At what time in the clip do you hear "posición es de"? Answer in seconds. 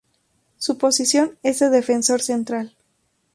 0.79-1.69